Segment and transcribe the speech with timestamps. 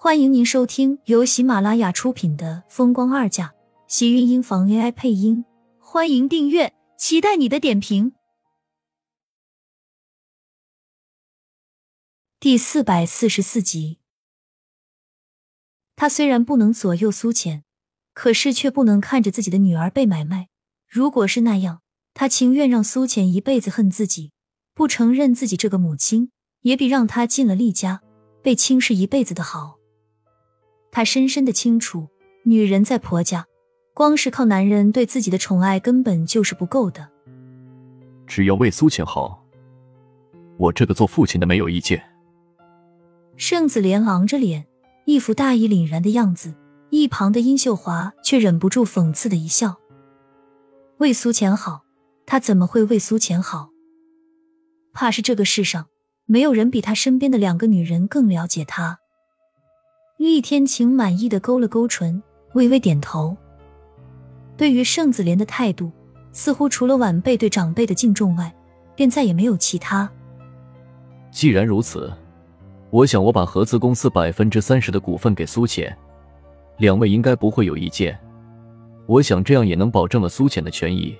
[0.00, 3.48] 欢迎您收听由喜马拉雅出品的《风光二嫁》，
[3.88, 5.44] 喜运音房 AI 配音。
[5.80, 8.12] 欢迎订阅，期待你的点评。
[12.38, 13.98] 第四百四十四集，
[15.96, 17.64] 他虽然不能左右苏浅，
[18.14, 20.46] 可是却不能看着自己的女儿被买卖。
[20.86, 21.82] 如果是那样，
[22.14, 24.30] 他情愿让苏浅一辈子恨自己，
[24.74, 26.30] 不承认自己这个母亲，
[26.60, 28.00] 也比让她进了厉家，
[28.40, 29.77] 被轻视一辈子的好。
[30.98, 32.08] 他深深的清楚，
[32.42, 33.46] 女人在婆家，
[33.94, 37.08] 光是靠男人对自己的宠爱根本就是不够的。
[38.26, 39.46] 只要为苏浅好，
[40.56, 42.02] 我这个做父亲的没有意见。
[43.36, 44.66] 盛子莲昂着脸，
[45.04, 46.52] 一副大义凛然的样子，
[46.90, 49.78] 一旁的殷秀华却忍不住讽刺的一笑
[50.98, 51.84] ：“为苏浅好，
[52.26, 53.70] 他怎么会为苏浅好？
[54.92, 55.86] 怕是这个世上
[56.26, 58.98] 没有人比他身边的两个女人更了解他。”
[60.18, 62.20] 厉天晴满意的勾了勾唇，
[62.54, 63.36] 微微点头。
[64.56, 65.92] 对于盛子莲的态度，
[66.32, 68.52] 似乎除了晚辈对长辈的敬重外，
[68.96, 70.10] 便再也没有其他。
[71.30, 72.12] 既然如此，
[72.90, 75.96] 我想我把合资公司百分之三十的股份给苏浅，
[76.78, 78.18] 两位应该不会有意见。
[79.06, 81.16] 我想这样也能保证了苏浅的权益。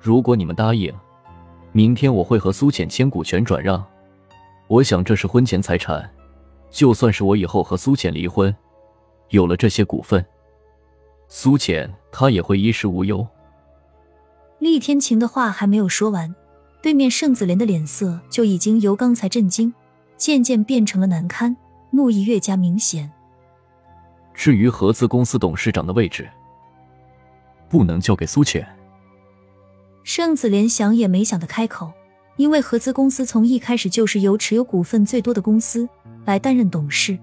[0.00, 0.92] 如果你们答应，
[1.70, 3.86] 明天我会和苏浅签股权转让。
[4.66, 6.10] 我想这是婚前财产。
[6.70, 8.54] 就算是我以后和苏浅离婚，
[9.30, 10.24] 有了这些股份，
[11.28, 13.26] 苏浅她也会衣食无忧。
[14.58, 16.34] 厉天晴的话还没有说完，
[16.82, 19.72] 对面盛子莲的脸色就已经由刚才震惊，
[20.16, 21.56] 渐渐变成了难堪，
[21.90, 23.10] 怒意越加明显。
[24.32, 26.28] 至于合资公司董事长的位置，
[27.68, 28.66] 不能交给苏浅。
[30.02, 31.92] 盛子莲想也没想的开口。
[32.40, 35.86] 因为合资公司从一开始就是由持有股份最多的公司
[36.24, 37.18] 来担任董事，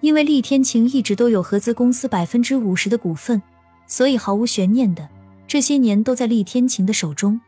[0.00, 3.40] 因为厉天晴一直都有合资公司百分之五十的股份，
[3.86, 5.08] 所以毫无悬念的
[5.46, 7.40] 这些年都在厉天晴的手中。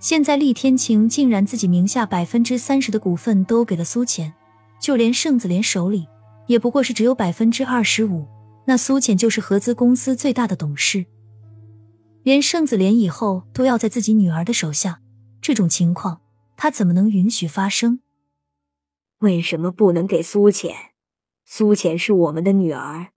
[0.00, 4.32] 现在厉天晴竟然自己名下百分之三十的股份都给了苏浅，
[4.80, 6.08] 就连盛子莲手里
[6.46, 8.26] 也不过是只有百分之二十五，
[8.64, 11.04] 那苏浅就是合资公司最大的董事，
[12.22, 15.00] 连盛子莲以后都要在自己女儿的手下。
[15.46, 16.22] 这种情况，
[16.56, 18.00] 他怎么能允许发生？
[19.18, 20.74] 为什么不能给苏浅？
[21.44, 23.12] 苏浅是我们的女儿，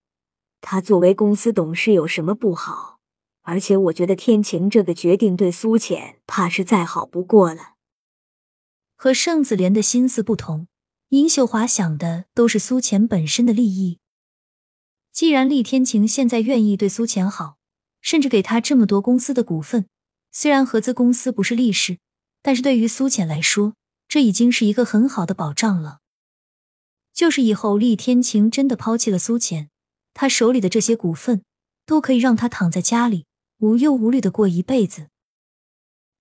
[0.62, 3.00] 她作为公司董事有什么不好？
[3.42, 7.74] 而且我觉得天晴这个决定对苏浅怕是再好不过了。
[8.96, 10.68] 和盛子莲的心思不同，
[11.08, 13.98] 殷秀华想的都是苏浅本身的利益。
[15.12, 17.58] 既然厉天晴现在愿意对苏浅好，
[18.02, 19.88] 甚至给他这么多公司的股份，
[20.32, 21.98] 虽然合资公司不是厉氏。
[22.42, 23.74] 但是对于苏浅来说，
[24.08, 26.00] 这已经是一个很好的保障了。
[27.14, 29.70] 就是以后厉天晴真的抛弃了苏浅，
[30.14, 31.44] 他手里的这些股份
[31.86, 33.26] 都可以让他躺在家里
[33.58, 35.10] 无忧无虑的过一辈子。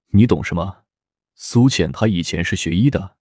[0.09, 0.85] 你懂什么？
[1.35, 3.17] 苏浅他以前是学医的，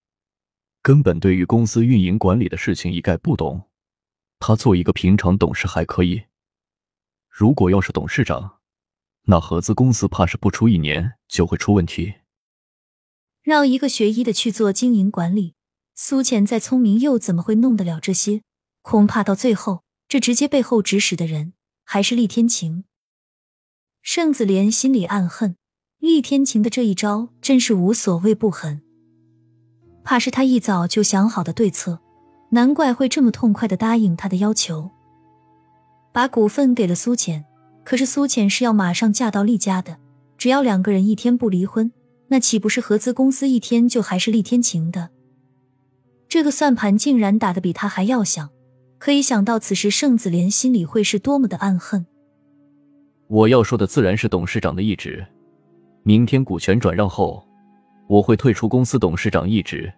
[0.82, 3.70] 根本对于公司运营管理的事情一概不懂。
[4.40, 6.24] 他做一个平常董事还可以，
[7.30, 8.60] 如果要是董事长，
[9.24, 12.16] 那合资公司怕是不出一年就会出问题。
[13.48, 15.56] 让一个学医的去做经营管理，
[15.96, 18.42] 苏浅再聪明又怎么会弄得了这些？
[18.82, 21.54] 恐怕到最后，这直接背后指使的人
[21.86, 22.84] 还是厉天晴。
[24.02, 25.56] 盛子莲心里暗恨，
[26.00, 28.82] 厉天晴的这一招真是无所谓不狠。
[30.04, 32.02] 怕是他一早就想好的对策，
[32.50, 34.92] 难怪会这么痛快的答应他的要求，
[36.12, 37.46] 把股份给了苏浅。
[37.86, 39.98] 可是苏浅是要马上嫁到厉家的，
[40.38, 41.94] 只要两个人一天不离婚。
[42.30, 45.10] 那岂不是合资公司一天就还是厉天晴的？
[46.28, 48.50] 这个算盘竟然打得比他还要响，
[48.98, 52.06] 可以想到此时盛子莲心里会是多么的暗恨。
[53.28, 55.26] 我要说的自然是董事长的意志。
[56.04, 57.46] 明天股权转让后，
[58.08, 59.92] 我会退出公司董事长一职。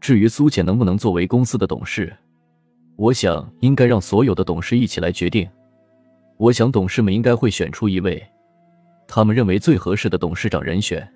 [0.00, 2.14] 至于苏浅能不能作为公司的董事，
[2.96, 5.48] 我想应该让所有的董事一起来决定。
[6.36, 8.22] 我想董事们应该会选出一位
[9.08, 11.06] 他们认为最合适的董事长人选。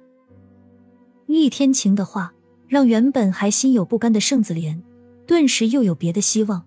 [1.31, 2.33] 厉天晴的话
[2.67, 4.83] 让原本还心有不甘的盛子莲
[5.27, 6.65] 顿时又有别的希望。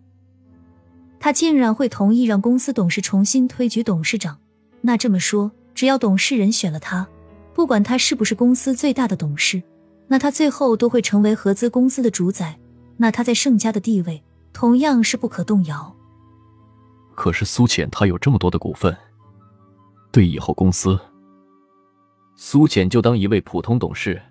[1.19, 4.37] 他竟然会同意让公司董事重新推举董事长，
[4.81, 7.07] 那这么说，只要董事人选了他，
[7.53, 9.63] 不管他是不是公司最大的董事，
[10.07, 12.59] 那他最后都会成为合资公司的主宰。
[12.97, 14.21] 那他在盛家的地位
[14.51, 15.95] 同样是不可动摇。
[17.15, 18.95] 可是苏浅他有这么多的股份，
[20.11, 20.99] 对以后公司，
[22.35, 24.21] 苏浅就当一位普通董事。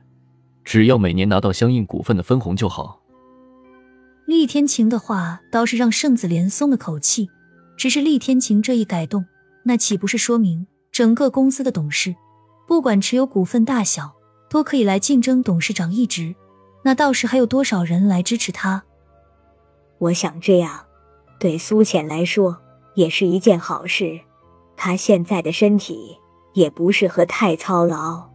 [0.65, 3.01] 只要每年拿到相应股份的分红就好。
[4.27, 7.29] 厉天晴的话倒是让盛子莲松了口气，
[7.77, 9.25] 只是厉天晴这一改动，
[9.65, 12.15] 那岂不是说明整个公司的董事，
[12.67, 14.15] 不管持有股份大小，
[14.49, 16.35] 都可以来竞争董事长一职？
[16.85, 18.85] 那到时还有多少人来支持他？
[19.99, 20.87] 我想这样，
[21.39, 22.59] 对苏浅来说
[22.95, 24.21] 也是一件好事。
[24.77, 26.19] 她现在的身体
[26.55, 28.32] 也不适合太操劳。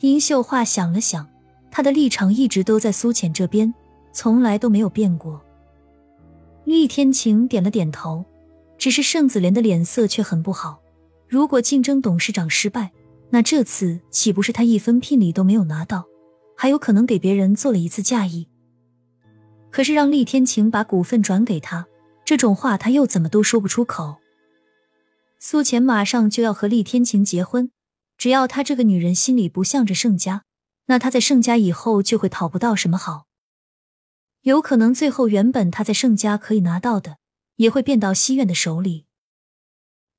[0.00, 1.26] 殷秀华想了想，
[1.70, 3.72] 他的立场一直都在苏浅这边，
[4.12, 5.40] 从来都没有变过。
[6.64, 8.24] 厉天晴点了点头，
[8.76, 10.80] 只是盛子莲的脸色却很不好。
[11.28, 12.92] 如果竞争董事长失败，
[13.30, 16.04] 那这次岂不是他一分聘礼都没有拿到，
[16.56, 18.48] 还有可能给别人做了一次嫁衣？
[19.70, 21.86] 可是让厉天晴把股份转给他，
[22.24, 24.16] 这种话他又怎么都说不出口。
[25.38, 27.70] 苏浅马上就要和厉天晴结婚。
[28.16, 30.44] 只要她这个女人心里不向着盛家，
[30.86, 33.26] 那她在盛家以后就会讨不到什么好。
[34.42, 37.18] 有可能最后原本她在盛家可以拿到的，
[37.56, 39.06] 也会变到西苑的手里。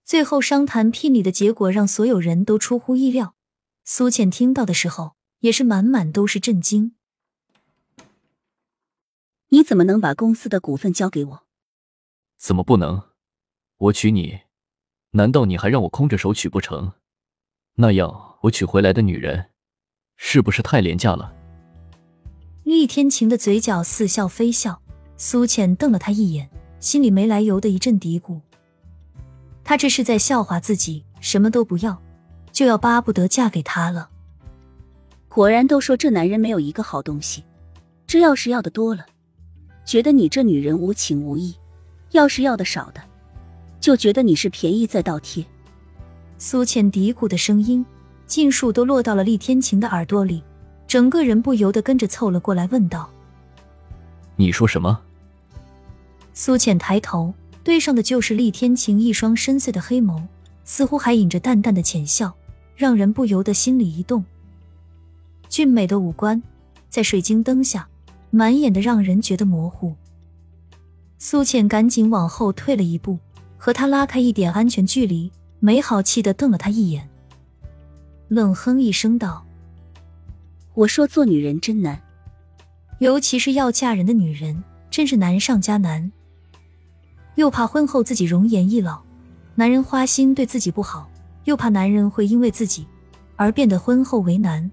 [0.04, 3.36] 最后商谈聘礼的结果让所有人都出乎意料。
[3.84, 6.96] 苏倩听到的时候，也是满满都是震惊。
[9.50, 11.44] 你怎么能把公司的股份交给我？
[12.38, 13.04] 怎么不能？
[13.78, 14.42] 我娶你，
[15.12, 16.94] 难道你还让我空着手娶不成？
[17.80, 19.52] 那样，我娶回来的女人
[20.16, 21.32] 是不是太廉价了？
[22.64, 24.82] 厉天晴的嘴角似笑非笑，
[25.16, 28.42] 苏浅瞪了他一眼，心里没来由的一阵嘀咕：
[29.64, 32.02] 他这是在笑话自己，什么都不要，
[32.52, 34.10] 就要巴不得嫁给他了。
[35.30, 37.44] 果然都说这男人没有一个好东西，
[38.08, 39.06] 这要是要的多了，
[39.86, 41.54] 觉得你这女人无情无义；
[42.10, 43.00] 要是要的少的，
[43.80, 45.46] 就觉得你是便宜在倒贴。
[46.40, 47.84] 苏浅嘀咕的声音，
[48.28, 50.44] 尽数都落到了厉天晴的耳朵里，
[50.88, 53.10] 整个人不由得跟着凑了过来，问道
[54.38, 55.00] ：“你说什么？”
[56.36, 60.22] 苏浅抬头，对上的就是厉天晴一双深邃的黑眸，
[60.64, 62.32] 似乎还隐着淡淡的浅笑，
[62.76, 64.24] 让人不由得心里一动。
[65.50, 66.42] 俊美的五官，
[66.88, 67.88] 在水晶灯下，
[68.30, 69.96] 满眼的让人觉得模糊。
[71.18, 73.18] 苏浅赶紧往后退了一步，
[73.58, 75.32] 和他拉开一点安全距离。
[75.60, 77.10] 没好气的瞪了他一眼，
[78.28, 79.44] 冷哼一声道
[80.76, 82.00] ：“我说做女人真难，
[83.00, 86.12] 尤其是要嫁人的女人，真是难上加难。
[87.36, 89.02] 又怕婚后自己容颜易老，
[89.56, 91.10] 男人花心对自己不好；
[91.46, 92.86] 又怕男人会因为自己
[93.36, 94.70] 而变得婚后为难。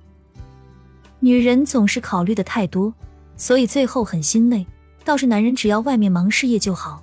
[1.21, 2.93] 女人总是考虑的太多，
[3.39, 4.67] 所以最后很心累。
[5.03, 7.03] 倒是男人只要外面忙事业就好。”